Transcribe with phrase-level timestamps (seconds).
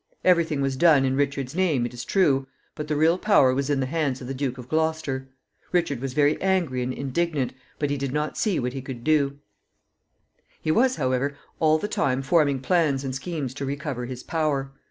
[0.25, 3.69] Every thing was done in Richard's name, it is true, but the real power was
[3.69, 5.27] in the hands of the Duke of Gloucester.
[5.71, 9.37] Richard was very angry and indignant, but he did not see what he could do.
[10.59, 14.71] He was, however, all the time forming plans and schemes to recover his power.